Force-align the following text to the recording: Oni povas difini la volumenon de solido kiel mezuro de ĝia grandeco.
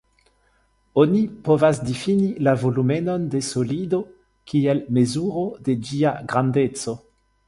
Oni 1.01 1.19
povas 1.49 1.81
difini 1.89 2.31
la 2.47 2.55
volumenon 2.63 3.27
de 3.33 3.41
solido 3.49 3.99
kiel 4.53 4.81
mezuro 4.99 5.45
de 5.69 5.77
ĝia 5.91 6.15
grandeco. 6.33 6.97